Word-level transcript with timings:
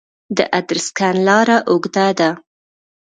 د 0.37 0.39
ادرسکن 0.59 1.15
لاره 1.27 1.57
اوږده 1.69 2.07
ده 2.19 2.29